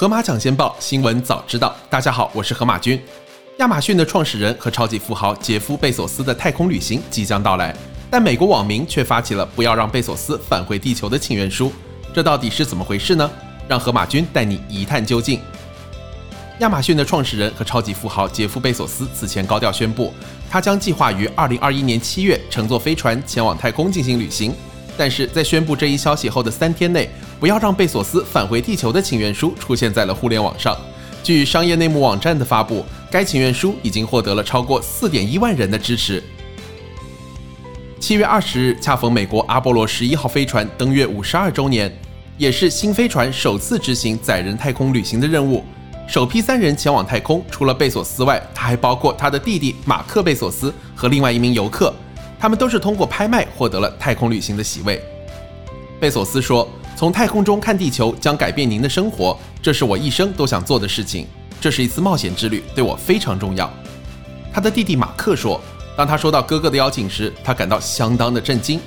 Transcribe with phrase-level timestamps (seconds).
[0.00, 2.98] 河马抢先报新闻早知道，大家好，我是河马君。
[3.58, 7.76] 亚马逊的创始人和超级富豪杰夫·贝索斯的太空旅行即将到来，
[8.10, 11.70] 但美国网民却发起了不要让贝索斯返回地球的请愿书，
[12.14, 13.30] 这到底是怎么回事呢？
[13.68, 15.38] 让河马君带你一探究竟。
[16.60, 20.14] 亚马逊的创始人和超级富豪杰夫·贝索斯此前高调宣布，
[20.48, 24.54] 他将计划于2021年7月乘坐飞船前往太空进行旅行。
[25.00, 27.08] 但是在宣布这一消息后的三天内，
[27.40, 30.76] 不要让贝索斯返回地球的请愿书出现在了互联网上。
[31.22, 36.22] 据商业内幕网站的发布，该请愿书已经获得了超过四点一万人的支持。
[37.98, 41.90] 七月二十日，恰逢美国阿波罗十一号飞船登月五十二周年，
[42.36, 45.64] 也是新飞船首次执行载人太空旅行的任务。
[46.06, 51.90] 首批三人前往太空，除了贝索斯外，他还包括他的弟弟马克·贝索斯和另外一名游客。
[52.40, 55.00] 他们都是通过拍卖获得了太空旅行的席位。
[56.00, 61.26] 贝索斯说：“从太空中看地球将改变您的生活，这是我一生都想做的事情。
[61.60, 63.70] 这是一次冒险之旅，对我非常重要。”
[64.50, 65.60] 他的弟弟马克说
[65.94, 68.80] ：“当他收到哥哥的邀请时，他感到相当的震惊。”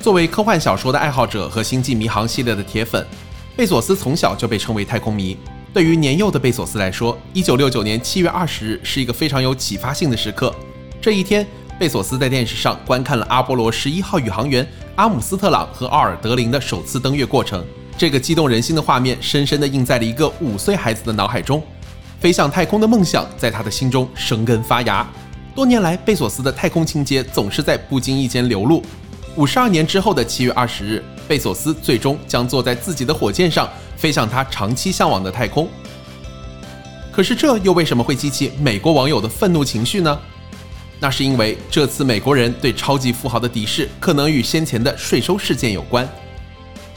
[0.00, 3.06] 作为科幻小说的爱好者和星际迷航系列的铁粉，
[3.54, 5.36] 贝索斯从小就被称为太空迷。
[5.74, 10.54] 对于年幼的贝索斯来说，1969年7月20日是一个非常有启发性的时刻。
[11.00, 11.46] 这一天，
[11.82, 17.66] 贝索斯在电视上观看了阿波罗十一号宇航员阿姆斯特朗和奥尔德林的首次登月过程。
[17.98, 21.60] 这个激动人心的画面，深深地印在了一个五岁孩子的脑海中。
[22.20, 25.04] 飞向太空的梦想在他的心中生根发芽。
[25.56, 28.80] 多年来，贝索斯的太空情结总是在不经意间流露。
[29.34, 35.68] 五十二年之后的七月二十日，贝索斯最终将坐在自己的火箭上，飞向他长期向往的太空。
[37.10, 40.16] 可是，这又为什么会激起美国网友的愤怒情绪呢？
[41.02, 46.08] 那是因为这次美国人对超级富豪的敌视可能与先前的税收事件有关。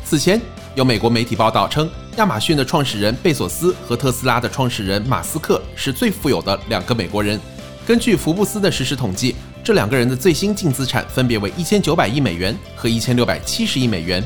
[0.03, 0.39] 此前
[0.75, 7.41] 有美国媒体报道称，亚马逊的创始人贝索斯和特斯拉的创始人马斯克是最富有的两个美国人。
[7.83, 14.23] 根据福布斯的实时统计，这两个人的最新净资产分别为一千九百亿美元和一千六百七十亿美元，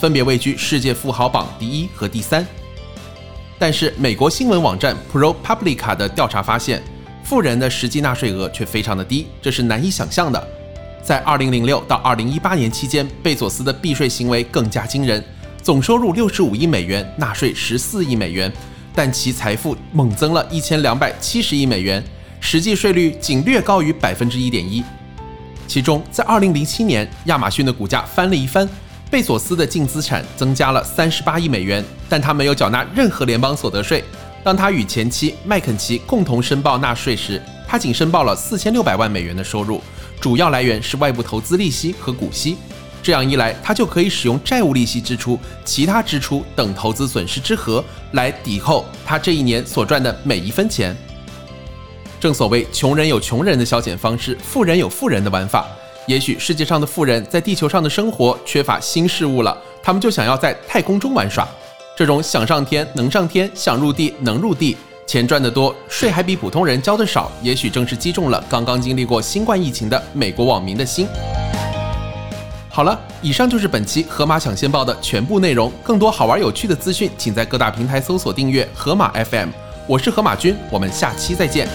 [0.00, 2.44] 分别位居世界富豪榜第一和第三。
[3.60, 6.82] 但是，美国新闻网站 ProPublica 的调查发现，
[7.30, 10.48] 富人的实际纳税额却非常的低，这是难以想象的。
[11.00, 15.24] 在2006到2018年期间，贝佐斯的避税行为更加惊人，
[15.62, 18.52] 总收入65亿美元，纳税14亿美元，
[18.92, 22.02] 但其财富猛增了1270亿美元，
[22.40, 24.82] 实际税率仅略高于百分之一点一。
[25.68, 28.68] 其中，在2007年，亚马逊的股价翻了一番，
[29.08, 34.02] 贝佐斯的净资产增加了38亿美元，但他没有缴纳任何联邦所得税。
[34.42, 39.80] 当他与前妻麦肯齐共同申报纳税时，他仅申报了四千六百万美元的收入，
[40.20, 42.56] 主要来源是外部投资利息和股息。
[43.02, 50.96] 这样一来，他就可以使用债务利息支出、其他支出等投资损失之和来抵扣他这一年所赚的每一分钱。
[52.18, 55.66] 正所谓，穷人有穷人的消遣方式，富人有富人的玩法。
[56.06, 61.48] 也许世界上的富人在地球上的生活缺乏新事物了，他们就想要在太空中玩耍。
[62.00, 64.74] 这种想上天能上天，想入地能入地，
[65.06, 71.06] 钱赚得多，税还比普通人交得少，也许正是击中了刚刚经历过新冠疫情的美国网民的心。
[72.70, 75.70] 好了，以上就是本期河马抢先报的全部内容。
[75.82, 79.50] 更多好玩有趣的资讯，请在各大平台搜索订阅河马 FM。
[79.86, 81.68] 我是河马君，我们下期再见。